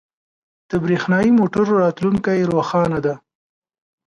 [0.69, 3.13] •د برېښنايی موټرو راتلونکې روښانه ده.